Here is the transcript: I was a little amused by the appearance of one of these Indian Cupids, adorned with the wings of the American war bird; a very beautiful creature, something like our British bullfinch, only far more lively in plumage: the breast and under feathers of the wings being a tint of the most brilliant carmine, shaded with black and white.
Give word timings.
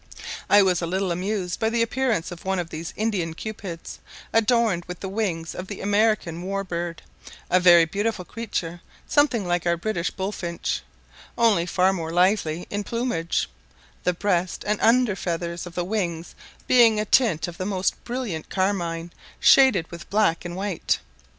I 0.49 0.63
was 0.63 0.81
a 0.81 0.87
little 0.87 1.11
amused 1.11 1.59
by 1.59 1.69
the 1.69 1.83
appearance 1.83 2.31
of 2.31 2.43
one 2.43 2.57
of 2.57 2.71
these 2.71 2.91
Indian 2.97 3.35
Cupids, 3.35 3.99
adorned 4.33 4.83
with 4.85 4.99
the 4.99 5.07
wings 5.07 5.53
of 5.53 5.67
the 5.67 5.79
American 5.79 6.41
war 6.41 6.63
bird; 6.63 7.03
a 7.51 7.59
very 7.59 7.85
beautiful 7.85 8.25
creature, 8.25 8.81
something 9.05 9.47
like 9.47 9.67
our 9.67 9.77
British 9.77 10.09
bullfinch, 10.09 10.81
only 11.37 11.67
far 11.67 11.93
more 11.93 12.09
lively 12.11 12.65
in 12.71 12.83
plumage: 12.83 13.47
the 14.03 14.11
breast 14.13 14.63
and 14.65 14.81
under 14.81 15.15
feathers 15.15 15.67
of 15.67 15.75
the 15.75 15.85
wings 15.85 16.33
being 16.65 16.99
a 16.99 17.05
tint 17.05 17.47
of 17.47 17.59
the 17.59 17.65
most 17.67 18.03
brilliant 18.03 18.49
carmine, 18.49 19.13
shaded 19.39 19.85
with 19.91 20.09
black 20.09 20.43
and 20.43 20.55
white. 20.55 20.97